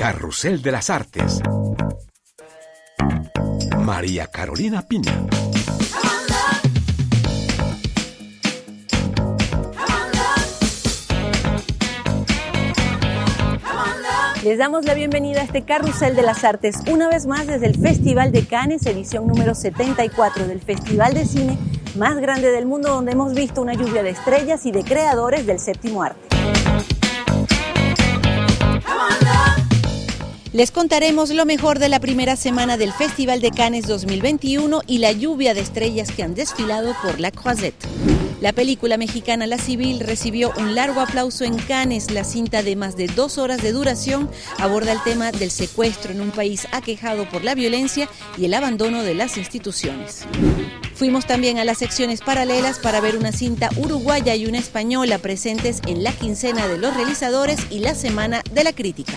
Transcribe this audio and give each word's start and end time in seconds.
Carrusel 0.00 0.62
de 0.62 0.72
las 0.72 0.88
Artes. 0.88 1.42
María 3.80 4.28
Carolina 4.28 4.80
Piña. 4.80 5.12
Les 14.42 14.56
damos 14.56 14.86
la 14.86 14.94
bienvenida 14.94 15.42
a 15.42 15.44
este 15.44 15.66
Carrusel 15.66 16.16
de 16.16 16.22
las 16.22 16.44
Artes, 16.44 16.76
una 16.90 17.10
vez 17.10 17.26
más 17.26 17.46
desde 17.46 17.66
el 17.66 17.78
Festival 17.78 18.32
de 18.32 18.46
Cannes, 18.46 18.86
edición 18.86 19.26
número 19.26 19.54
74 19.54 20.46
del 20.46 20.62
Festival 20.62 21.12
de 21.12 21.26
Cine 21.26 21.58
más 21.98 22.16
grande 22.16 22.50
del 22.50 22.64
mundo, 22.64 22.88
donde 22.88 23.12
hemos 23.12 23.34
visto 23.34 23.60
una 23.60 23.74
lluvia 23.74 24.02
de 24.02 24.10
estrellas 24.10 24.64
y 24.64 24.72
de 24.72 24.82
creadores 24.82 25.44
del 25.44 25.58
séptimo 25.58 26.02
arte. 26.02 26.29
Les 30.52 30.72
contaremos 30.72 31.30
lo 31.30 31.46
mejor 31.46 31.78
de 31.78 31.88
la 31.88 32.00
primera 32.00 32.34
semana 32.34 32.76
del 32.76 32.92
Festival 32.92 33.40
de 33.40 33.52
Cannes 33.52 33.86
2021 33.86 34.82
y 34.84 34.98
la 34.98 35.12
lluvia 35.12 35.54
de 35.54 35.60
estrellas 35.60 36.10
que 36.10 36.24
han 36.24 36.34
desfilado 36.34 36.92
por 37.04 37.20
la 37.20 37.30
Croisette. 37.30 37.86
La 38.40 38.52
película 38.52 38.96
mexicana 38.96 39.46
La 39.46 39.58
Civil 39.58 40.00
recibió 40.00 40.52
un 40.56 40.74
largo 40.74 41.02
aplauso 41.02 41.44
en 41.44 41.56
Cannes. 41.56 42.10
La 42.10 42.24
cinta 42.24 42.64
de 42.64 42.74
más 42.74 42.96
de 42.96 43.06
dos 43.06 43.38
horas 43.38 43.62
de 43.62 43.70
duración 43.70 44.28
aborda 44.58 44.90
el 44.90 45.00
tema 45.04 45.30
del 45.30 45.52
secuestro 45.52 46.10
en 46.10 46.20
un 46.20 46.32
país 46.32 46.66
aquejado 46.72 47.28
por 47.28 47.44
la 47.44 47.54
violencia 47.54 48.08
y 48.36 48.46
el 48.46 48.54
abandono 48.54 49.04
de 49.04 49.14
las 49.14 49.36
instituciones. 49.36 50.24
Fuimos 50.96 51.26
también 51.26 51.58
a 51.58 51.64
las 51.64 51.78
secciones 51.78 52.22
paralelas 52.22 52.80
para 52.80 53.00
ver 53.00 53.16
una 53.16 53.30
cinta 53.30 53.70
uruguaya 53.76 54.34
y 54.34 54.46
una 54.46 54.58
española 54.58 55.18
presentes 55.18 55.80
en 55.86 56.02
la 56.02 56.10
quincena 56.10 56.66
de 56.66 56.78
los 56.78 56.92
realizadores 56.94 57.60
y 57.70 57.78
la 57.78 57.94
semana 57.94 58.42
de 58.52 58.64
la 58.64 58.72
crítica. 58.72 59.12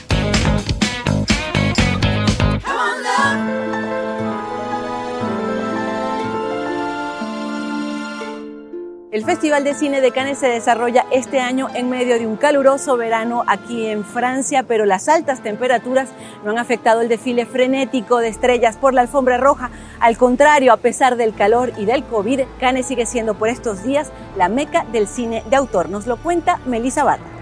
El 9.14 9.24
Festival 9.26 9.64
de 9.64 9.76
Cine 9.76 10.02
de 10.02 10.10
Cannes 10.10 10.40
se 10.40 10.48
desarrolla 10.48 11.06
este 11.12 11.40
año 11.40 11.68
en 11.76 11.88
medio 11.88 12.18
de 12.18 12.26
un 12.26 12.36
caluroso 12.36 12.98
verano 12.98 13.44
aquí 13.46 13.86
en 13.86 14.04
Francia, 14.04 14.64
pero 14.64 14.86
las 14.86 15.08
altas 15.08 15.44
temperaturas 15.44 16.10
no 16.44 16.50
han 16.50 16.58
afectado 16.58 17.02
el 17.02 17.10
desfile 17.10 17.46
frenético 17.46 18.18
de 18.18 18.30
estrellas 18.30 18.76
por 18.76 18.96
la 18.96 19.02
alfombra 19.02 19.38
roja. 19.38 19.70
Al 20.00 20.18
contrario, 20.18 20.74
a 20.74 20.78
pesar 20.78 21.16
del 21.16 21.36
calor 21.36 21.74
y 21.78 21.86
del 21.86 22.04
COVID, 22.04 22.42
Cannes 22.60 22.88
sigue 22.88 23.06
siendo 23.06 23.36
por 23.36 23.50
estos 23.50 23.84
días 23.84 24.12
la 24.36 24.50
meca 24.50 24.84
del 24.92 25.08
cine 25.08 25.44
de 25.48 25.58
autor. 25.58 25.90
Nos 25.90 26.08
lo 26.08 26.18
cuenta 26.18 26.60
Melissa 26.66 27.04
Bata. 27.04 27.33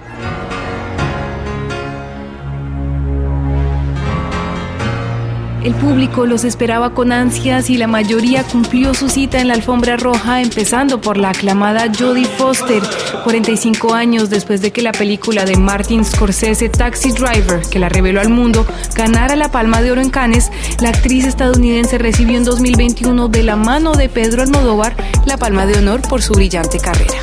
El 5.64 5.76
público 5.76 6.26
los 6.26 6.44
esperaba 6.44 6.96
con 6.96 7.12
ansias 7.12 7.70
y 7.70 7.78
la 7.78 7.86
mayoría 7.86 8.44
cumplió 8.44 8.96
su 8.96 9.10
cita 9.10 9.40
en 9.40 9.48
la 9.48 9.54
alfombra 9.54 9.96
roja, 9.96 10.42
empezando 10.42 11.00
por 11.00 11.18
la 11.18 11.30
aclamada 11.30 11.86
Jodie 11.98 12.26
Foster, 12.26 12.82
45 13.24 13.94
años 13.94 14.32
después 14.32 14.62
de 14.62 14.72
que 14.72 14.82
la 14.82 14.92
película 14.92 15.46
de 15.46 15.58
Martin 15.58 16.04
Scorsese 16.04 16.70
Taxi 16.70 17.12
Driver, 17.12 17.62
que 17.70 17.78
la 17.78 17.90
reveló 17.90 18.22
al 18.22 18.30
mundo, 18.30 18.66
ganara 18.96 19.36
la 19.36 19.52
Palma 19.52 19.84
de 19.84 19.92
Oro 19.92 20.02
en 20.02 20.10
Cannes, 20.10 20.52
la 20.82 20.90
actriz 20.90 21.26
estadounidense 21.26 22.00
recibió 22.00 22.38
en 22.38 22.44
2021 22.44 23.28
de 23.28 23.44
la 23.44 23.56
mano 23.56 23.94
de 23.94 24.10
Pedro 24.10 24.42
Almodóvar 24.42 24.96
la 25.26 25.38
Palma 25.38 25.68
de 25.68 25.78
Honor 25.78 26.02
por 26.02 26.24
su 26.24 26.34
brillante 26.34 26.80
carrera. 26.80 27.18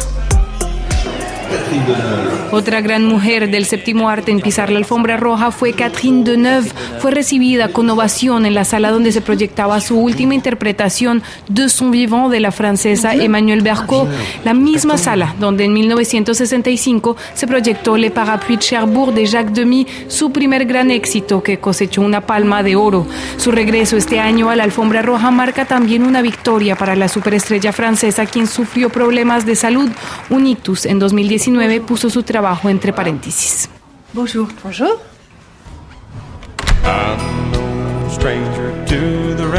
Otra 2.51 2.81
gran 2.81 3.05
mujer 3.05 3.51
del 3.51 3.67
séptimo 3.67 4.09
arte 4.09 4.33
en 4.33 4.41
pisar 4.41 4.71
la 4.71 4.79
alfombra 4.79 5.17
roja 5.17 5.51
fue 5.51 5.75
Catherine 5.75 6.25
Deneuve. 6.25 6.71
Fue 6.99 7.11
recibida 7.11 7.69
con 7.69 7.89
ovación 7.91 8.47
en 8.47 8.55
la 8.55 8.65
sala 8.65 8.91
donde 8.91 9.13
se 9.13 9.21
proyectaba 9.21 9.81
su 9.81 9.99
última 9.99 10.35
interpretación 10.35 11.23
de 11.49 11.69
son 11.69 11.91
vivant 11.91 12.31
de 12.31 12.41
la 12.41 12.51
francesa 12.51 13.15
Emmanuelle 13.15 13.63
Bercot, 13.63 14.09
la 14.45 14.55
misma 14.55 14.97
sala 14.97 15.35
donde 15.39 15.65
en 15.65 15.75
1965 15.75 17.17
se 17.35 17.47
proyectó 17.47 17.97
Le 17.97 18.11
Parapluie 18.11 18.57
de 18.57 18.63
Cherbourg 18.63 19.13
de 19.13 19.27
Jacques 19.27 19.53
Demy, 19.53 19.87
su 20.09 20.33
primer 20.33 20.65
gran 20.65 20.91
éxito 20.91 21.43
que 21.43 21.59
cosechó 21.59 22.01
una 22.01 22.23
palma 22.23 22.63
de 22.63 22.77
oro. 22.77 23.07
Su 23.37 23.51
regreso 23.51 23.97
este 23.97 24.21
año 24.21 24.51
a 24.51 24.57
la 24.57 24.65
alfombra 24.65 25.03
roja 25.03 25.31
marca 25.31 25.67
también 25.67 26.03
una 26.03 26.23
victoria 26.23 26.77
para 26.77 26.97
la 26.97 27.09
superestrella 27.09 27.73
francesa 27.73 28.27
quien 28.27 28.47
sufrió 28.47 28.89
problemas 28.89 29.45
de 29.45 29.55
salud, 29.55 29.91
un 30.31 30.47
ictus 30.47 30.87
en 30.87 30.99
2019 31.39 31.81
puso 31.83 32.11
su 32.11 32.23
trabajo 32.23 32.69
entre 32.69 32.93
paréntesis. 32.93 33.69
Bonjour. 34.13 34.49
Bonjour. 34.63 34.99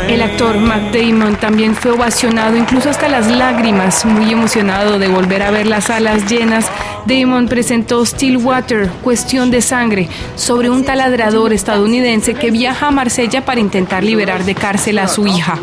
El 0.10 0.22
actor 0.22 0.58
Matt 0.58 0.94
Damon 0.94 1.36
también 1.38 1.76
fue 1.76 1.92
ovacionado, 1.92 2.58
incluso 2.58 2.90
hasta 2.90 3.08
las 3.08 3.28
lágrimas, 3.28 4.04
muy 4.04 4.32
emocionado 4.32 5.00
de 5.00 5.08
volver 5.08 5.42
a 5.42 5.52
ver 5.52 5.68
las 5.68 5.86
salas 5.86 6.30
llenas. 6.30 6.70
Damon 7.06 7.48
presentó 7.48 8.06
Stillwater, 8.06 8.90
Cuestión 9.02 9.50
de 9.50 9.62
Sangre, 9.62 10.10
sobre 10.36 10.70
un 10.70 10.84
taladrador 10.84 11.54
estadounidense 11.54 12.34
que 12.34 12.52
viaja 12.52 12.88
a 12.88 12.92
Marsella 12.92 13.46
para 13.46 13.62
intentar 13.62 14.04
liberar 14.04 14.44
de 14.44 14.56
cárcel 14.56 15.00
a 15.00 15.08
su 15.08 15.28
hija. 15.28 15.58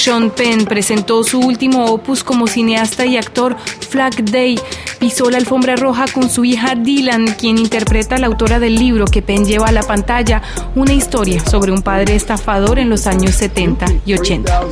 Sean 0.00 0.30
Penn 0.30 0.64
presentó 0.64 1.22
su 1.24 1.40
último 1.40 1.84
opus 1.84 2.24
como 2.24 2.46
cineasta 2.46 3.04
y 3.04 3.18
actor 3.18 3.54
Flag 3.90 4.24
Day. 4.24 4.58
Pisó 4.98 5.28
la 5.28 5.36
alfombra 5.36 5.76
roja 5.76 6.06
con 6.06 6.30
su 6.30 6.46
hija 6.46 6.74
Dylan, 6.74 7.34
quien 7.34 7.58
interpreta 7.58 8.14
a 8.14 8.18
la 8.18 8.28
autora 8.28 8.58
del 8.58 8.76
libro 8.76 9.04
que 9.04 9.20
Penn 9.20 9.44
lleva 9.44 9.66
a 9.66 9.72
la 9.72 9.82
pantalla, 9.82 10.40
una 10.74 10.94
historia 10.94 11.44
sobre 11.44 11.70
un 11.70 11.82
padre 11.82 12.14
estafador 12.14 12.78
en 12.78 12.88
los 12.88 13.06
años 13.06 13.34
70 13.34 13.86
y 14.06 14.14
80. 14.14 14.62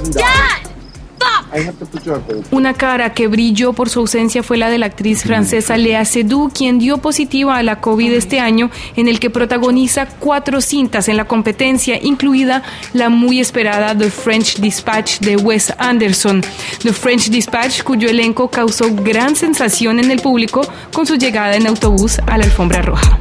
Una 2.50 2.74
cara 2.74 3.14
que 3.14 3.26
brilló 3.26 3.72
por 3.72 3.88
su 3.88 4.00
ausencia 4.00 4.42
fue 4.42 4.56
la 4.56 4.70
de 4.70 4.78
la 4.78 4.86
actriz 4.86 5.22
francesa 5.22 5.76
Lea 5.76 6.04
Seydoux, 6.04 6.52
quien 6.52 6.78
dio 6.78 6.98
positiva 6.98 7.56
a 7.56 7.62
la 7.62 7.80
COVID 7.80 8.12
este 8.12 8.40
año, 8.40 8.70
en 8.96 9.08
el 9.08 9.20
que 9.20 9.30
protagoniza 9.30 10.06
cuatro 10.06 10.60
cintas 10.60 11.08
en 11.08 11.16
la 11.16 11.24
competencia, 11.24 11.98
incluida 12.02 12.62
la 12.92 13.08
muy 13.08 13.40
esperada 13.40 13.96
The 13.96 14.10
French 14.10 14.58
Dispatch 14.58 15.20
de 15.20 15.36
Wes 15.36 15.72
Anderson. 15.78 16.42
The 16.82 16.92
French 16.92 17.28
Dispatch, 17.28 17.82
cuyo 17.82 18.08
elenco 18.08 18.48
causó 18.48 18.94
gran 18.94 19.36
sensación 19.36 19.98
en 19.98 20.10
el 20.10 20.20
público 20.20 20.62
con 20.92 21.06
su 21.06 21.16
llegada 21.16 21.56
en 21.56 21.66
autobús 21.66 22.18
a 22.26 22.38
la 22.38 22.44
alfombra 22.44 22.82
roja. 22.82 23.18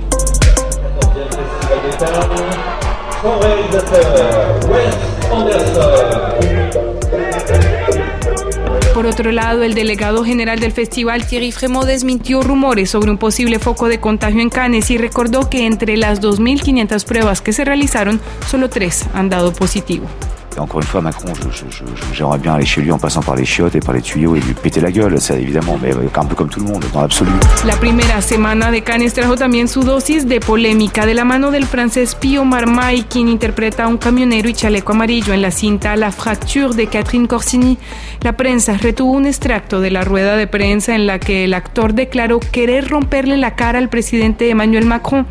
Por 8.97 9.06
otro 9.06 9.31
lado, 9.31 9.62
el 9.62 9.75
delegado 9.75 10.25
general 10.25 10.59
del 10.59 10.72
festival, 10.72 11.28
Thierry 11.28 11.52
Fremont, 11.52 11.85
desmintió 11.85 12.41
rumores 12.41 12.90
sobre 12.90 13.12
un 13.12 13.19
posible 13.19 13.59
foco 13.59 13.90
de 13.90 14.00
contagio 14.00 14.41
en 14.41 14.50
Cannes 14.50 14.90
y 14.90 14.97
recordó 14.97 15.52
que 15.52 15.68
entre 15.68 15.97
las 15.97 16.19
2.500 16.19 17.06
pruebas 17.06 17.41
que 17.41 17.53
se 17.53 17.63
realizaron, 17.63 18.19
solo 18.50 18.72
tres 18.72 19.06
han 19.13 19.30
dado 19.30 19.53
positivo. 19.53 20.08
Encore 20.57 20.81
une 20.81 20.88
fois, 20.88 21.01
Macron, 21.01 21.34
j'aimerais 22.13 22.40
bien 22.40 22.56
aller 22.56 22.66
chez 22.66 22.81
lui 22.81 22.91
en 22.91 22.97
passant 22.97 23.22
par 23.22 23.35
les 23.35 23.45
chiottes 23.45 23.75
et 23.75 23.79
par 23.79 23.94
les 23.94 24.01
tuyaux 24.01 24.35
et 24.35 24.40
lui 24.40 24.53
péter 24.53 24.81
la 24.81 24.91
gueule, 24.91 25.19
ça 25.22 25.35
évidemment, 25.35 25.78
mais 25.81 25.91
un 25.91 26.25
peu 26.25 26.35
comme 26.35 26.50
tout 26.50 26.59
le 26.59 26.66
monde, 26.66 26.84
dans 26.94 27.01
l'absolu. 27.01 27.31
La 27.66 27.75
primera 27.75 28.22
semana 28.22 28.72
de 28.72 28.79
Cannes 28.79 29.12
trajo 29.12 29.35
también 29.35 29.67
su 29.67 29.81
dosis 29.84 30.25
de 30.25 30.40
polémica 30.40 31.06
de 31.06 31.13
la 31.13 31.25
mano 31.25 31.51
del 31.51 31.66
francés 31.66 32.16
Pio 32.16 32.44
Marmaille, 32.44 33.06
quien 33.07 33.28
interpreta 33.28 33.88
un 33.88 33.97
camionero 33.97 34.50
y 34.50 34.53
chaleco 34.53 34.94
amarillo 34.94 35.34
en 35.34 35.41
la 35.41 35.51
cinta 35.51 35.96
La 35.96 36.12
Fracture 36.12 36.73
de 36.73 36.88
Catherine 36.88 37.28
Corsini. 37.28 37.78
La 38.22 38.34
prensa 38.34 38.78
retuvo 38.78 39.12
un 39.12 39.25
extracto 39.25 39.79
de 39.79 39.91
la 39.91 40.03
rueda 40.03 40.35
de 40.38 40.47
prensa 40.47 40.96
en 40.96 41.06
la 41.06 41.19
que 41.19 41.44
el 41.44 41.53
actor 41.53 41.94
declaró 41.94 42.40
querer 42.40 42.90
romperle 42.90 43.38
la 43.38 43.56
cara 43.56 43.78
al 43.78 43.90
presidente 43.90 44.50
Emmanuel 44.50 44.85
Macron 44.85 45.28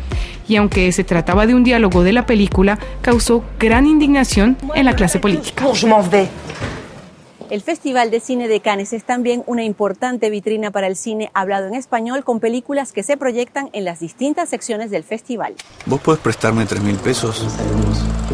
y 0.47 0.55
aunque 0.55 0.91
se 0.91 1.03
trataba 1.03 1.45
de 1.45 1.55
un 1.55 1.63
diálogo 1.63 2.03
de 2.03 2.13
la 2.13 2.25
película, 2.25 2.79
causó 3.01 3.43
gran 3.59 3.85
indignación 3.85 4.57
en 4.75 4.85
la 4.85 4.95
clase 4.95 5.19
política. 5.19 5.65
El 7.49 7.61
Festival 7.61 8.11
de 8.11 8.19
Cine 8.19 8.49
de 8.49 8.59
Cannes 8.59 8.91
es 8.91 9.05
también 9.05 9.41
una 9.45 9.63
importante 9.63 10.29
vitrina 10.29 10.69
para 10.71 10.87
el 10.87 10.97
cine 10.97 11.31
hablado 11.33 11.67
en 11.67 11.75
español 11.75 12.25
con 12.25 12.41
películas 12.41 12.91
que 12.91 13.03
se 13.03 13.15
proyectan 13.15 13.69
en 13.71 13.85
las 13.85 14.01
distintas 14.01 14.49
secciones 14.49 14.91
del 14.91 15.03
festival. 15.03 15.55
¿Vos 15.85 16.01
podés 16.01 16.19
prestarme 16.19 16.65
tres 16.65 16.81
mil 16.81 16.97
pesos? 16.97 17.45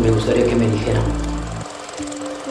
me 0.01 0.09
gustaría 0.09 0.45
que 0.45 0.55
me 0.55 0.67
dijeran. 0.67 1.03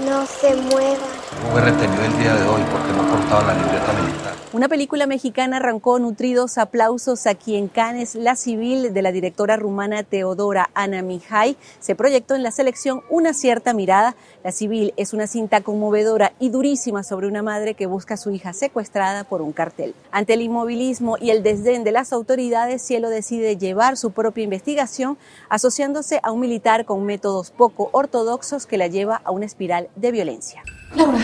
No 0.06 0.24
se 0.24 0.54
muevan. 0.54 1.21
Fue 1.50 1.60
retenido 1.60 2.04
el 2.04 2.18
día 2.18 2.34
de 2.34 2.46
hoy 2.46 2.62
porque 2.70 2.92
no 2.92 3.08
portaba 3.08 3.52
la 3.52 3.54
libreta 3.54 3.92
militar. 3.92 4.32
Una 4.52 4.68
película 4.68 5.06
mexicana 5.06 5.56
arrancó 5.56 5.98
nutridos 5.98 6.58
aplausos 6.58 7.26
aquí 7.26 7.56
en 7.56 7.68
Cannes. 7.68 8.14
La 8.14 8.36
civil 8.36 8.92
de 8.92 9.00
la 9.02 9.10
directora 9.10 9.56
rumana 9.56 10.02
Teodora 10.02 10.68
Ana 10.74 11.00
Mihai 11.00 11.56
se 11.80 11.94
proyectó 11.94 12.34
en 12.34 12.42
la 12.42 12.50
selección 12.50 13.00
Una 13.08 13.32
cierta 13.32 13.72
mirada. 13.72 14.14
La 14.44 14.52
civil 14.52 14.92
es 14.98 15.14
una 15.14 15.26
cinta 15.26 15.62
conmovedora 15.62 16.34
y 16.38 16.50
durísima 16.50 17.02
sobre 17.02 17.28
una 17.28 17.42
madre 17.42 17.72
que 17.72 17.86
busca 17.86 18.14
a 18.14 18.18
su 18.18 18.30
hija 18.30 18.52
secuestrada 18.52 19.24
por 19.24 19.40
un 19.40 19.52
cartel. 19.52 19.94
Ante 20.10 20.34
el 20.34 20.42
inmovilismo 20.42 21.16
y 21.18 21.30
el 21.30 21.42
desdén 21.42 21.82
de 21.82 21.92
las 21.92 22.12
autoridades, 22.12 22.82
Cielo 22.82 23.08
decide 23.08 23.56
llevar 23.56 23.96
su 23.96 24.10
propia 24.10 24.44
investigación 24.44 25.16
asociándose 25.48 26.20
a 26.22 26.30
un 26.30 26.40
militar 26.40 26.84
con 26.84 27.06
métodos 27.06 27.50
poco 27.52 27.88
ortodoxos 27.92 28.66
que 28.66 28.76
la 28.76 28.86
lleva 28.86 29.22
a 29.24 29.30
una 29.30 29.46
espiral 29.46 29.88
de 29.96 30.12
violencia. 30.12 30.62
Laura, 30.94 31.20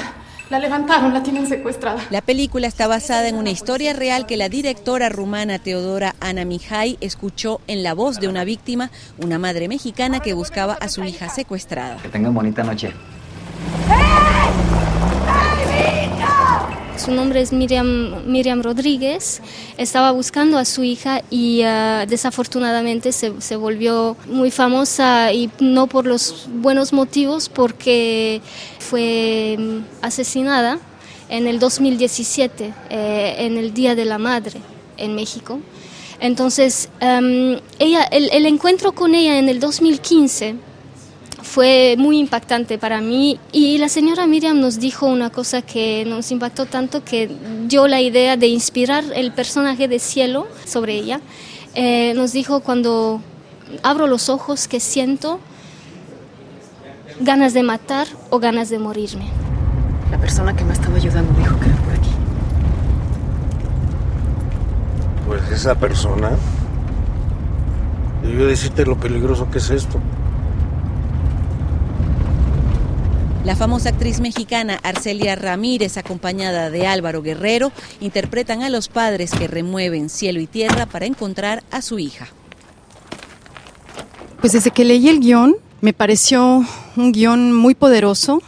la 0.51 0.59
levantaron, 0.59 1.13
la 1.13 1.23
tienen 1.23 1.47
secuestrada. 1.47 2.03
La 2.11 2.23
película 2.23 2.67
está 2.67 2.87
basada 2.87 3.29
en 3.29 3.37
una 3.37 3.51
historia 3.51 3.93
real 3.93 4.27
que 4.27 4.37
la 4.37 4.49
directora 4.49 5.09
rumana 5.09 5.59
Teodora 5.59 6.15
Ana 6.21 6.45
Mihai 6.45 6.97
escuchó 7.01 7.61
en 7.67 7.83
la 7.83 7.95
voz 7.95 8.19
de 8.19 8.29
una 8.29 8.45
víctima, 8.45 8.91
una 9.19 9.39
madre 9.39 9.69
mexicana 9.69 10.21
que 10.21 10.33
buscaba 10.33 10.75
a 10.75 10.89
su 10.89 11.05
hija 11.05 11.29
secuestrada. 11.29 11.99
Que 11.99 12.09
tengan 12.09 12.35
bonita 12.35 12.63
noche. 12.63 12.93
Su 17.09 17.15
nombre 17.15 17.41
es 17.41 17.55
Miriam, 17.55 18.23
Miriam 18.27 18.63
Rodríguez. 18.63 19.41
Estaba 19.79 20.11
buscando 20.11 20.59
a 20.59 20.67
su 20.67 20.85
hija 20.85 21.23
y 21.31 21.63
uh, 21.63 22.07
desafortunadamente 22.07 23.13
se, 23.13 23.41
se, 23.41 23.57
volvió 23.57 24.15
muy 24.27 24.51
famosa 24.51 25.33
y 25.33 25.49
no 25.59 25.87
por 25.87 26.05
los 26.05 26.49
buenos 26.53 26.93
motivos 26.93 27.49
porque 27.49 28.43
fue 28.79 29.57
mm, 29.59 30.05
asesinada 30.05 30.81
en 31.31 31.47
el 31.47 31.59
2017, 31.59 32.75
eh, 32.91 33.37
en 33.39 33.57
el 33.57 33.73
Día 33.73 33.95
de 33.95 34.05
la 34.05 34.19
Madre 34.19 34.61
en 34.99 35.15
México. 35.15 35.61
Entonces, 36.21 36.91
um, 37.01 37.59
ella, 37.79 38.05
el, 38.11 38.29
el 38.35 38.45
encuentro 38.45 38.93
con 38.93 39.15
ella 39.15 39.39
en 39.39 39.49
el 39.49 39.61
2015 39.61 40.57
fue 41.49 41.97
muy 41.99 42.19
impactante 42.19 42.79
para 42.79 43.01
mí 43.01 43.41
y 43.53 43.79
la 43.79 43.89
señora 43.89 44.27
Miriam 44.27 44.61
nos 44.61 44.79
dijo 44.79 45.07
una 45.07 45.31
cosa 45.31 45.63
que 45.63 46.05
nos 46.05 46.31
impactó 46.31 46.67
tanto 46.67 47.03
que 47.03 47.31
dio 47.67 47.89
la 47.89 48.01
idea 48.03 48.37
de 48.37 48.49
inspirar 48.49 49.03
el 49.15 49.33
personaje 49.33 49.89
de 49.89 49.99
Cielo 49.99 50.47
sobre 50.67 50.95
ella. 50.95 51.21
Eh, 51.75 52.13
nos 52.15 52.33
dijo 52.33 52.61
cuando 52.61 53.23
abro 53.83 54.07
los 54.07 54.29
ojos 54.29 54.69
que 54.69 54.79
siento 54.79 55.41
ganas 57.21 57.55
de 57.55 57.63
matar 57.63 58.07
o 58.31 58.39
ganas 58.39 58.69
de 58.69 58.79
morirme. 58.79 59.29
La 60.11 60.19
persona 60.19 60.55
que 60.55 60.65
me 60.65 60.75
estaba 60.75 60.97
ayudando 60.97 61.33
dijo 61.39 61.59
que 61.59 61.67
era 61.67 61.77
por 61.77 61.93
aquí. 61.95 62.11
Pues 65.27 65.51
esa 65.51 65.75
persona 65.75 66.31
debió 68.23 68.47
decirte 68.47 68.85
lo 68.85 68.97
peligroso 68.97 69.51
que 69.51 69.59
es 69.59 69.71
esto. 69.71 69.99
La 73.49 73.57
famosa 73.57 73.89
actriz 73.89 74.21
mexicana 74.21 74.79
Arcelia 74.83 75.35
Ramírez, 75.35 75.97
acompañada 75.97 76.69
de 76.69 76.87
Álvaro 76.87 77.23
Guerrero, 77.23 77.73
interpretan 77.99 78.63
a 78.63 78.69
los 78.69 78.89
padres 78.89 79.31
que 79.31 79.49
remueven 79.49 80.11
cielo 80.11 80.39
y 80.39 80.47
tierra 80.47 80.85
para 80.85 81.07
encontrar 81.07 81.65
a 81.71 81.81
su 81.81 81.99
hija. 81.99 82.29
Pues 84.43 84.53
desde 84.53 84.71
que 84.71 84.85
leí 84.85 85.09
el 85.09 85.21
guion, 85.21 85.57
me 85.81 85.95
pareció 85.95 86.63
un 86.97 87.13
guion 87.13 87.55
muy 87.55 87.75
poderoso 87.75 88.43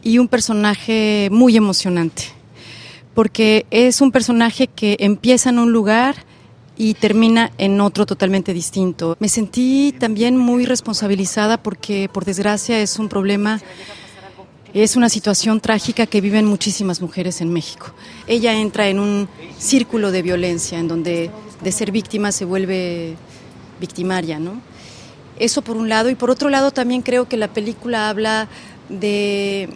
y 0.00 0.18
un 0.18 0.28
personaje 0.28 1.28
muy 1.32 1.56
emocionante, 1.56 2.22
porque 3.14 3.66
es 3.72 4.00
un 4.00 4.12
personaje 4.12 4.68
que 4.68 4.96
empieza 5.00 5.50
en 5.50 5.58
un 5.58 5.72
lugar 5.72 6.14
y 6.76 6.94
termina 6.94 7.50
en 7.58 7.80
otro 7.80 8.06
totalmente 8.06 8.54
distinto. 8.54 9.16
Me 9.18 9.28
sentí 9.28 9.92
también 9.98 10.36
muy 10.36 10.66
responsabilizada 10.66 11.60
porque, 11.60 12.08
por 12.12 12.24
desgracia, 12.24 12.80
es 12.80 13.00
un 13.00 13.08
problema, 13.08 13.60
es 14.82 14.96
una 14.96 15.08
situación 15.08 15.60
trágica 15.60 16.06
que 16.06 16.20
viven 16.20 16.46
muchísimas 16.46 17.00
mujeres 17.00 17.40
en 17.40 17.52
México. 17.52 17.92
Ella 18.26 18.54
entra 18.54 18.88
en 18.88 18.98
un 18.98 19.28
círculo 19.58 20.10
de 20.10 20.22
violencia 20.22 20.78
en 20.78 20.88
donde 20.88 21.30
de 21.62 21.72
ser 21.72 21.92
víctima 21.92 22.32
se 22.32 22.44
vuelve 22.44 23.14
victimaria, 23.80 24.38
¿no? 24.40 24.60
Eso 25.38 25.62
por 25.62 25.76
un 25.76 25.88
lado 25.88 26.10
y 26.10 26.14
por 26.14 26.30
otro 26.30 26.48
lado 26.48 26.70
también 26.70 27.02
creo 27.02 27.28
que 27.28 27.36
la 27.36 27.48
película 27.48 28.08
habla 28.08 28.48
de 28.88 29.68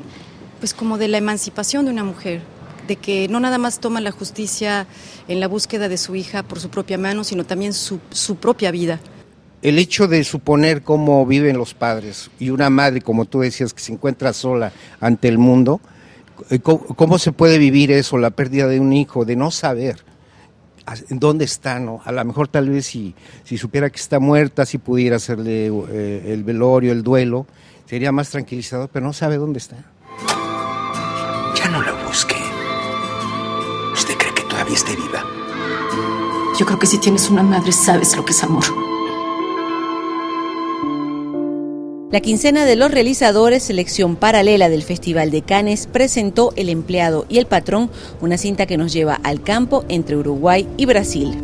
pues 0.58 0.74
como 0.74 0.98
de 0.98 1.08
la 1.08 1.18
emancipación 1.18 1.84
de 1.84 1.92
una 1.92 2.04
mujer, 2.04 2.42
de 2.88 2.96
que 2.96 3.28
no 3.28 3.38
nada 3.38 3.58
más 3.58 3.78
toma 3.78 4.00
la 4.00 4.10
justicia 4.10 4.86
en 5.28 5.38
la 5.38 5.46
búsqueda 5.46 5.88
de 5.88 5.96
su 5.96 6.16
hija 6.16 6.42
por 6.42 6.58
su 6.58 6.70
propia 6.70 6.98
mano, 6.98 7.22
sino 7.22 7.44
también 7.44 7.72
su, 7.72 8.00
su 8.10 8.36
propia 8.36 8.72
vida. 8.72 8.98
El 9.60 9.78
hecho 9.78 10.06
de 10.06 10.22
suponer 10.24 10.82
cómo 10.82 11.26
viven 11.26 11.58
los 11.58 11.74
padres 11.74 12.30
y 12.38 12.50
una 12.50 12.70
madre, 12.70 13.00
como 13.00 13.24
tú 13.24 13.40
decías, 13.40 13.74
que 13.74 13.80
se 13.80 13.92
encuentra 13.92 14.32
sola 14.32 14.72
ante 15.00 15.28
el 15.28 15.38
mundo, 15.38 15.80
¿cómo, 16.62 16.86
cómo 16.86 17.18
se 17.18 17.32
puede 17.32 17.58
vivir 17.58 17.90
eso, 17.90 18.18
la 18.18 18.30
pérdida 18.30 18.68
de 18.68 18.78
un 18.78 18.92
hijo, 18.92 19.24
de 19.24 19.36
no 19.36 19.50
saber? 19.50 19.96
dónde 21.10 21.44
está, 21.44 21.78
¿no? 21.78 22.00
A 22.04 22.12
lo 22.12 22.24
mejor 22.24 22.48
tal 22.48 22.68
vez 22.68 22.86
si, 22.86 23.14
si 23.44 23.58
supiera 23.58 23.90
que 23.90 23.98
está 23.98 24.18
muerta, 24.18 24.66
si 24.66 24.78
pudiera 24.78 25.16
hacerle 25.16 25.70
eh, 25.90 26.32
el 26.32 26.44
velorio, 26.44 26.92
el 26.92 27.02
duelo, 27.02 27.46
sería 27.86 28.12
más 28.12 28.30
tranquilizador, 28.30 28.88
pero 28.92 29.06
no 29.06 29.12
sabe 29.12 29.36
dónde 29.36 29.58
está. 29.58 29.76
Ya 31.56 31.68
no 31.70 31.82
la 31.82 31.92
busque. 32.04 32.36
¿Usted 33.92 34.16
cree 34.16 34.34
que 34.34 34.42
todavía 34.42 34.74
esté 34.74 34.94
viva? 34.94 35.24
Yo 36.58 36.66
creo 36.66 36.78
que 36.78 36.86
si 36.86 36.98
tienes 36.98 37.28
una 37.30 37.42
madre 37.42 37.72
sabes 37.72 38.16
lo 38.16 38.24
que 38.24 38.32
es 38.32 38.42
amor. 38.42 38.64
La 42.10 42.20
quincena 42.20 42.64
de 42.64 42.74
los 42.74 42.90
realizadores, 42.90 43.62
selección 43.62 44.16
paralela 44.16 44.70
del 44.70 44.82
Festival 44.82 45.30
de 45.30 45.42
Cannes, 45.42 45.86
presentó 45.86 46.54
El 46.56 46.70
empleado 46.70 47.26
y 47.28 47.36
el 47.36 47.44
patrón, 47.44 47.90
una 48.22 48.38
cinta 48.38 48.64
que 48.64 48.78
nos 48.78 48.94
lleva 48.94 49.20
al 49.22 49.42
campo 49.42 49.84
entre 49.90 50.16
Uruguay 50.16 50.66
y 50.78 50.86
Brasil. 50.86 51.36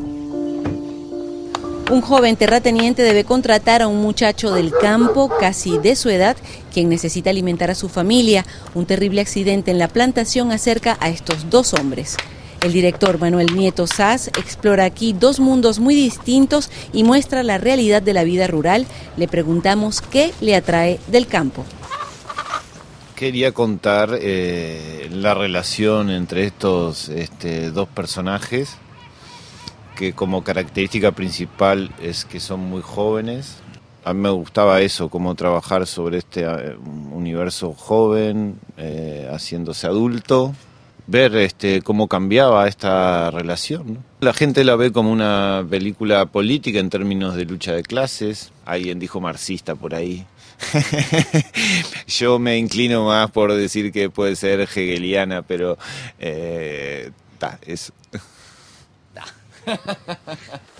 Un 1.93 2.01
joven 2.01 2.37
terrateniente 2.37 3.03
debe 3.03 3.25
contratar 3.25 3.83
a 3.83 3.89
un 3.89 4.01
muchacho 4.01 4.55
del 4.55 4.73
campo, 4.73 5.31
casi 5.39 5.77
de 5.77 5.97
su 5.97 6.09
edad, 6.09 6.35
quien 6.73 6.89
necesita 6.89 7.29
alimentar 7.29 7.71
a 7.71 7.75
su 7.75 7.91
familia. 7.91 8.47
Un 8.75 8.87
terrible 8.87 9.21
accidente 9.21 9.71
en 9.71 9.79
la 9.79 9.89
plantación 9.89 10.51
acerca 10.51 10.97
a 10.99 11.11
estos 11.11 11.51
dos 11.51 11.75
hombres. 11.75 12.17
El 12.65 12.73
director 12.73 13.21
Manuel 13.21 13.55
Nieto 13.55 13.87
Sass 13.87 14.29
explora 14.29 14.87
aquí 14.87 15.13
dos 15.13 15.39
mundos 15.39 15.81
muy 15.81 15.95
distintos 15.95 16.71
y 16.95 17.05
muestra 17.05 17.43
la 17.43 17.59
realidad 17.59 18.01
de 18.01 18.15
la 18.15 18.25
vida 18.25 18.47
rural. 18.47 18.87
Le 19.19 19.29
preguntamos 19.29 20.01
qué 20.01 20.33
le 20.41 20.57
atrae 20.57 20.99
del 21.09 21.27
campo. 21.27 21.67
Quería 23.17 23.53
contar 23.53 24.17
eh, 24.19 25.11
la 25.13 25.35
relación 25.35 26.09
entre 26.09 26.45
estos 26.45 27.11
este, 27.11 27.71
dos 27.71 27.87
personajes, 27.87 28.79
que 29.95 30.15
como 30.15 30.43
característica 30.43 31.13
principal 31.13 31.91
es 32.01 32.25
que 32.25 32.41
son 32.41 32.61
muy 32.61 32.81
jóvenes. 32.81 33.59
A 34.07 34.15
mí 34.15 34.23
me 34.23 34.31
gustaba 34.31 34.81
eso, 34.81 35.11
cómo 35.11 35.35
trabajar 35.35 35.87
sobre 35.87 36.17
este 36.17 36.49
uh, 36.49 36.79
universo 37.13 37.75
joven, 37.75 38.59
eh, 38.79 39.29
haciéndose 39.31 39.87
adulto 39.87 40.55
ver 41.06 41.37
este, 41.37 41.82
cómo 41.82 42.08
cambiaba 42.08 42.67
esta 42.67 43.31
relación. 43.31 44.05
La 44.20 44.32
gente 44.32 44.65
la 44.65 44.77
ve 44.77 44.93
como 44.93 45.13
una 45.13 45.65
película 45.69 46.27
política 46.27 46.79
en 46.79 46.91
términos 46.91 47.34
de 47.34 47.44
lucha 47.44 47.73
de 47.73 47.82
clases. 47.82 48.53
Alguien 48.65 48.99
dijo 48.99 49.20
marxista 49.20 49.75
por 49.75 49.94
ahí. 49.94 50.27
Yo 52.06 52.39
me 52.39 52.56
inclino 52.58 53.06
más 53.06 53.31
por 53.31 53.53
decir 53.53 53.93
que 53.93 54.08
puede 54.11 54.37
ser 54.37 54.61
hegeliana, 54.61 55.43
pero 55.43 55.77
eh, 56.19 57.11
ta, 57.39 57.58
es... 57.67 57.93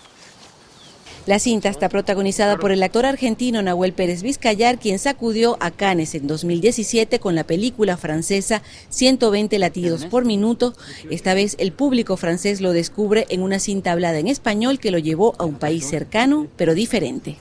La 1.27 1.39
cinta 1.39 1.71
está 1.71 1.89
protagonizada 1.89 2.59
por 2.59 2.71
el 2.71 2.83
actor 2.83 3.07
argentino 3.07 3.63
Nahuel 3.63 3.95
Pérez 3.95 4.23
Vizcayar, 4.23 4.79
quien 4.79 4.99
sacudió 4.99 5.57
a 5.59 5.71
Cannes 5.71 6.15
en 6.15 6.27
2017 6.27 7.19
con 7.19 7.35
la 7.35 7.45
película 7.45 7.97
francesa 7.97 8.61
120 8.91 9.59
latidos 9.59 10.05
por 10.05 10.27
minuto. 10.27 10.75
Esta 11.09 11.33
vez 11.33 11.57
el 11.59 11.73
público 11.73 12.19
francés 12.19 12.61
lo 12.61 12.73
descubre 12.73 13.25
en 13.31 13.41
una 13.41 13.59
cinta 13.59 13.93
hablada 13.93 14.19
en 14.19 14.29
español 14.29 14.79
que 14.79 14.91
lo 14.91 14.99
llevó 14.99 15.35
a 15.39 15.45
un 15.45 15.55
país 15.55 15.89
cercano, 15.89 16.47
pero 16.59 16.75
diferente. 16.75 17.39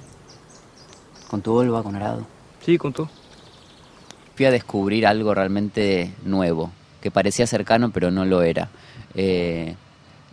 ¿Con 1.27 1.41
tu 1.41 1.51
Volva, 1.51 1.83
con 1.83 1.97
Arado? 1.97 2.25
Sí, 2.65 2.77
con 2.77 2.93
todo. 2.93 3.09
Fui 4.35 4.45
a 4.45 4.51
descubrir 4.51 5.05
algo 5.05 5.33
realmente 5.33 6.13
nuevo, 6.23 6.71
que 7.01 7.11
parecía 7.11 7.47
cercano, 7.47 7.91
pero 7.91 8.11
no 8.11 8.23
lo 8.23 8.43
era. 8.43 8.69
Eh, 9.13 9.75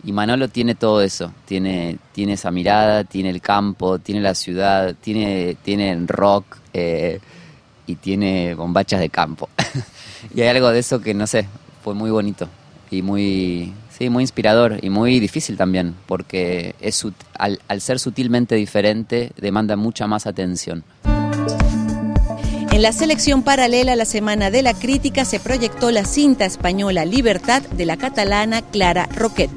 y 0.03 0.11
Manolo 0.11 0.47
tiene 0.47 0.75
todo 0.75 1.01
eso, 1.01 1.31
tiene, 1.45 1.97
tiene 2.13 2.33
esa 2.33 2.51
mirada, 2.51 3.03
tiene 3.03 3.29
el 3.29 3.41
campo, 3.41 3.99
tiene 3.99 4.21
la 4.21 4.35
ciudad, 4.35 4.95
tiene, 4.99 5.57
tiene 5.63 5.91
el 5.91 6.07
rock. 6.07 6.57
Eh, 6.73 7.19
y 7.91 7.95
tiene 7.95 8.55
bombachas 8.55 8.99
de 8.99 9.09
campo. 9.09 9.49
y 10.35 10.41
hay 10.41 10.47
algo 10.47 10.69
de 10.69 10.79
eso 10.79 11.01
que, 11.01 11.13
no 11.13 11.27
sé, 11.27 11.47
fue 11.83 11.93
muy 11.93 12.09
bonito 12.09 12.47
y 12.89 13.01
muy, 13.01 13.73
sí, 13.89 14.09
muy 14.09 14.23
inspirador 14.23 14.79
y 14.81 14.89
muy 14.89 15.19
difícil 15.19 15.57
también, 15.57 15.95
porque 16.05 16.75
es, 16.79 17.05
al, 17.37 17.59
al 17.67 17.81
ser 17.81 17.99
sutilmente 17.99 18.55
diferente 18.55 19.31
demanda 19.37 19.75
mucha 19.75 20.07
más 20.07 20.27
atención. 20.27 20.83
En 22.71 22.81
la 22.81 22.93
selección 22.93 23.43
paralela 23.43 23.93
a 23.93 23.95
la 23.97 24.05
Semana 24.05 24.49
de 24.49 24.61
la 24.61 24.73
Crítica 24.73 25.25
se 25.25 25.39
proyectó 25.39 25.91
la 25.91 26.05
cinta 26.05 26.45
española 26.45 27.05
Libertad 27.05 27.61
de 27.61 27.85
la 27.85 27.97
catalana 27.97 28.61
Clara 28.61 29.07
Roquet. 29.13 29.51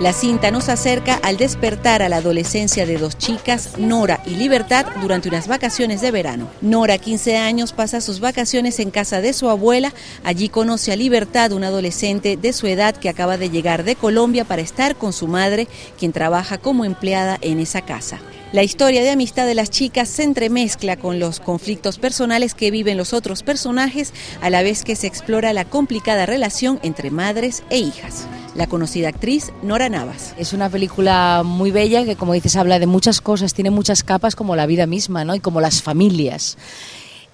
La 0.00 0.12
cinta 0.12 0.52
nos 0.52 0.68
acerca 0.68 1.18
al 1.24 1.38
despertar 1.38 2.02
a 2.02 2.08
la 2.08 2.18
adolescencia 2.18 2.86
de 2.86 2.98
dos 2.98 3.18
chicas, 3.18 3.78
Nora 3.78 4.22
y 4.24 4.36
Libertad, 4.36 4.86
durante 5.02 5.28
unas 5.28 5.48
vacaciones 5.48 6.00
de 6.00 6.12
verano. 6.12 6.48
Nora, 6.60 6.98
15 6.98 7.36
años, 7.36 7.72
pasa 7.72 8.00
sus 8.00 8.20
vacaciones 8.20 8.78
en 8.78 8.92
casa 8.92 9.20
de 9.20 9.32
su 9.32 9.48
abuela. 9.50 9.92
Allí 10.22 10.50
conoce 10.50 10.92
a 10.92 10.96
Libertad, 10.96 11.50
una 11.50 11.66
adolescente 11.66 12.36
de 12.36 12.52
su 12.52 12.68
edad 12.68 12.94
que 12.94 13.08
acaba 13.08 13.38
de 13.38 13.50
llegar 13.50 13.82
de 13.82 13.96
Colombia 13.96 14.44
para 14.44 14.62
estar 14.62 14.94
con 14.94 15.12
su 15.12 15.26
madre, 15.26 15.66
quien 15.98 16.12
trabaja 16.12 16.58
como 16.58 16.84
empleada 16.84 17.36
en 17.40 17.58
esa 17.58 17.80
casa. 17.80 18.20
La 18.50 18.62
historia 18.62 19.02
de 19.02 19.10
amistad 19.10 19.46
de 19.46 19.54
las 19.54 19.68
chicas 19.68 20.08
se 20.08 20.22
entremezcla 20.22 20.96
con 20.96 21.20
los 21.20 21.38
conflictos 21.38 21.98
personales 21.98 22.54
que 22.54 22.70
viven 22.70 22.96
los 22.96 23.12
otros 23.12 23.42
personajes, 23.42 24.14
a 24.40 24.48
la 24.48 24.62
vez 24.62 24.84
que 24.84 24.96
se 24.96 25.06
explora 25.06 25.52
la 25.52 25.66
complicada 25.66 26.24
relación 26.24 26.80
entre 26.82 27.10
madres 27.10 27.62
e 27.68 27.76
hijas. 27.76 28.26
La 28.54 28.66
conocida 28.66 29.10
actriz 29.10 29.52
Nora 29.62 29.90
Navas. 29.90 30.34
Es 30.38 30.54
una 30.54 30.70
película 30.70 31.42
muy 31.44 31.70
bella 31.72 32.06
que, 32.06 32.16
como 32.16 32.32
dices, 32.32 32.56
habla 32.56 32.78
de 32.78 32.86
muchas 32.86 33.20
cosas, 33.20 33.52
tiene 33.52 33.70
muchas 33.70 34.02
capas 34.02 34.34
como 34.34 34.56
la 34.56 34.64
vida 34.64 34.86
misma, 34.86 35.26
¿no? 35.26 35.34
Y 35.34 35.40
como 35.40 35.60
las 35.60 35.82
familias 35.82 36.56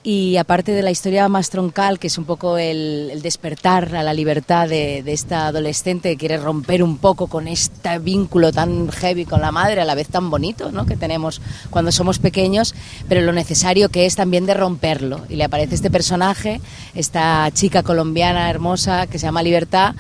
y 0.06 0.37
aparte 0.37 0.73
de 0.73 0.82
la 0.82 0.90
historia 0.90 1.26
más 1.30 1.49
troncal, 1.49 1.99
que 1.99 2.08
es 2.08 2.18
un 2.18 2.26
poco 2.26 2.58
el, 2.58 3.20
despertar 3.23 3.96
a 3.96 4.02
la 4.02 4.12
libertad 4.12 4.68
de, 4.68 5.02
esta 5.06 5.46
adolescente 5.46 6.11
que 6.11 6.16
quiere 6.18 6.37
romper 6.37 6.82
un 6.82 6.99
poco 6.99 7.26
con 7.26 7.49
este 7.49 7.99
vínculo 8.00 8.52
tan 8.52 8.90
heavy 8.90 9.25
con 9.25 9.40
la 9.40 9.50
madre, 9.50 9.80
a 9.80 9.87
la 9.87 9.94
vez 9.94 10.08
tan 10.08 10.28
bonito 10.28 10.70
¿no? 10.70 10.84
que 10.84 10.99
tenemos 10.99 11.40
cuando 11.70 11.90
somos 11.90 12.18
pequeños, 12.18 12.75
pero 13.08 13.23
lo 13.23 13.32
necesario 13.32 13.88
que 13.88 14.04
es 14.04 14.14
también 14.14 14.44
de 14.44 14.52
romperlo. 14.52 15.23
Y 15.30 15.37
le 15.37 15.44
aparece 15.44 15.75
este 15.75 15.90
personaje, 15.90 16.61
esta 16.94 17.50
chica 17.54 17.82
colombiana 17.82 18.50
hermosa 18.50 19.06
que 19.06 19.18
se 19.18 19.25
llama 19.25 19.42
Libertad, 19.42 19.94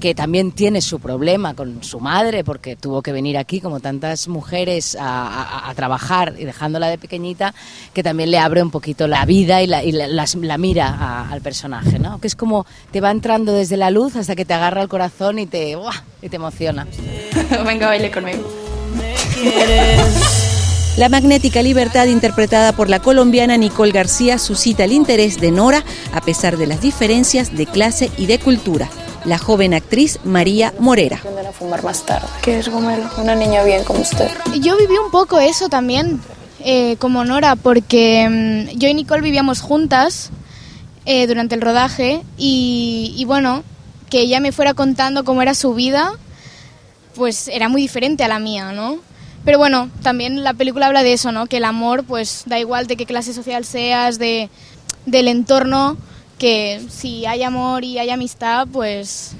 que 0.00 0.14
también 0.14 0.52
tiene 0.52 0.80
su 0.80 0.98
problema 0.98 1.54
con 1.54 1.82
su 1.82 2.00
madre, 2.00 2.44
porque 2.44 2.76
tuvo 2.76 3.02
que 3.02 3.12
venir 3.12 3.38
aquí, 3.38 3.60
como 3.60 3.80
tantas 3.80 4.28
mujeres, 4.28 4.96
a, 5.00 5.72
trabajar 5.76 6.34
y 6.38 6.44
dejándola 6.44 6.88
de 6.88 6.98
pequeñita, 6.98 7.54
que 7.92 8.02
también 8.02 8.30
le 8.30 8.38
abre 8.38 8.62
un 8.62 8.70
poquito 8.70 9.06
la 9.06 9.24
vida 9.24 9.43
y 9.62 9.92
la, 9.92 10.08
la, 10.08 10.58
mira 10.58 11.28
al 11.30 11.40
personaje, 11.40 11.98
¿no? 11.98 12.20
Que 12.20 12.26
es 12.26 12.36
como 12.36 12.66
te 12.90 13.00
va 13.00 13.10
entrando 13.10 13.52
desde 13.52 13.76
la 13.76 13.90
luz 13.90 14.16
hasta 14.16 14.34
que 14.34 14.44
te 14.44 14.54
agarra 14.54 14.82
el 14.82 14.88
corazón 14.88 15.38
y 15.38 15.46
te, 15.46 15.76
y 16.22 16.28
te 16.28 16.36
emociona. 16.36 16.86
Venga, 17.66 17.88
baile 17.88 18.10
conmigo. 18.10 18.42
La 20.96 21.08
magnética 21.08 21.62
libertad 21.62 22.06
interpretada 22.06 22.72
por 22.72 22.88
la 22.88 23.00
colombiana 23.00 23.56
Nicole 23.56 23.92
García 23.92 24.38
suscita 24.38 24.84
el 24.84 24.92
interés 24.92 25.40
de 25.40 25.50
Nora 25.50 25.82
a 26.12 26.20
pesar 26.20 26.56
de 26.56 26.66
las 26.66 26.80
diferencias 26.80 27.56
de 27.56 27.66
clase 27.66 28.10
y 28.16 28.26
de 28.26 28.38
cultura 28.38 28.88
la 29.24 29.38
joven 29.38 29.74
actriz 29.74 30.18
María 30.24 30.72
Morera. 30.78 31.16
a 31.16 31.52
fumar 31.52 31.82
más 31.82 32.04
tarde. 32.04 32.26
¿Qué 32.42 32.58
es 32.58 32.68
Gomelo? 32.68 33.08
Una 33.18 33.34
niña 33.34 33.62
bien 33.64 33.84
como 33.84 34.00
usted. 34.00 34.28
Yo 34.60 34.76
viví 34.76 34.96
un 34.98 35.10
poco 35.10 35.40
eso 35.40 35.68
también, 35.68 36.20
eh, 36.64 36.96
como 36.98 37.24
Nora, 37.24 37.56
porque 37.56 38.26
mm, 38.74 38.78
yo 38.78 38.88
y 38.88 38.94
Nicole 38.94 39.22
vivíamos 39.22 39.60
juntas 39.60 40.30
eh, 41.04 41.26
durante 41.26 41.54
el 41.54 41.60
rodaje 41.60 42.22
y, 42.38 43.14
y 43.16 43.24
bueno, 43.26 43.62
que 44.08 44.20
ella 44.20 44.40
me 44.40 44.50
fuera 44.50 44.72
contando 44.74 45.24
cómo 45.24 45.42
era 45.42 45.54
su 45.54 45.74
vida, 45.74 46.12
pues 47.14 47.48
era 47.48 47.68
muy 47.68 47.82
diferente 47.82 48.24
a 48.24 48.28
la 48.28 48.38
mía, 48.38 48.72
¿no? 48.72 48.98
Pero 49.44 49.58
bueno, 49.58 49.90
también 50.02 50.42
la 50.42 50.54
película 50.54 50.86
habla 50.86 51.02
de 51.02 51.12
eso, 51.12 51.30
¿no? 51.32 51.46
Que 51.46 51.58
el 51.58 51.64
amor, 51.64 52.04
pues 52.04 52.44
da 52.46 52.58
igual 52.58 52.86
de 52.86 52.96
qué 52.96 53.04
clase 53.04 53.34
social 53.34 53.64
seas, 53.66 54.18
de, 54.18 54.48
del 55.04 55.28
entorno, 55.28 55.98
que 56.38 56.82
si 56.88 57.26
hay 57.26 57.42
amor 57.42 57.84
y 57.84 57.98
hay 57.98 58.08
amistad, 58.08 58.66
pues 58.72 59.32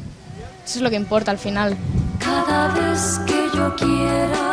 eso 0.66 0.78
es 0.78 0.82
lo 0.82 0.90
que 0.90 0.96
importa 0.96 1.30
al 1.30 1.38
final. 1.38 1.76
Cada 2.18 2.68
vez 2.68 3.18
que 3.26 3.56
yo 3.56 3.74
quiera. 3.76 4.43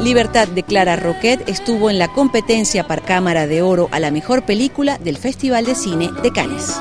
Libertad 0.00 0.46
de 0.48 0.62
Clara 0.62 0.96
Roquet 0.96 1.48
estuvo 1.48 1.90
en 1.90 1.98
la 1.98 2.08
competencia 2.08 2.86
para 2.86 3.02
Cámara 3.02 3.46
de 3.46 3.62
Oro 3.62 3.88
a 3.90 3.98
la 3.98 4.10
mejor 4.10 4.42
película 4.44 4.96
del 4.98 5.18
Festival 5.18 5.64
de 5.66 5.74
Cine 5.74 6.10
de 6.22 6.32
Cannes. 6.32 6.76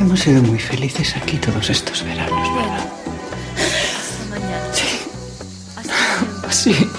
Hemos 0.00 0.20
sido 0.20 0.42
muy 0.42 0.58
felices 0.58 1.14
aquí 1.16 1.36
todos 1.36 1.68
estos 1.70 2.02
veranos, 2.02 2.56
¿verdad? 2.56 2.92
Hasta 4.00 4.24
mañana. 4.30 4.74
Sí. 6.50 6.72
Sí. 6.72 6.90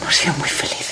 Hemos 0.00 0.16
sido 0.16 0.34
muy 0.34 0.48
felices. 0.48 0.87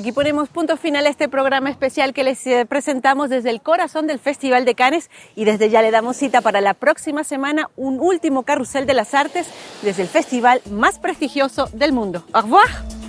Aquí 0.00 0.12
ponemos 0.12 0.48
punto 0.48 0.78
final 0.78 1.04
a 1.04 1.10
este 1.10 1.28
programa 1.28 1.68
especial 1.68 2.14
que 2.14 2.24
les 2.24 2.46
eh, 2.46 2.64
presentamos 2.64 3.28
desde 3.28 3.50
el 3.50 3.60
corazón 3.60 4.06
del 4.06 4.18
Festival 4.18 4.64
de 4.64 4.74
Cannes 4.74 5.10
y 5.36 5.44
desde 5.44 5.68
ya 5.68 5.82
le 5.82 5.90
damos 5.90 6.16
cita 6.16 6.40
para 6.40 6.62
la 6.62 6.72
próxima 6.72 7.22
semana 7.22 7.68
un 7.76 8.00
último 8.00 8.44
carrusel 8.44 8.86
de 8.86 8.94
las 8.94 9.12
artes 9.12 9.46
desde 9.82 10.00
el 10.00 10.08
festival 10.08 10.62
más 10.70 10.98
prestigioso 10.98 11.68
del 11.74 11.92
mundo. 11.92 12.24
Au 12.32 12.40
revoir. 12.40 12.99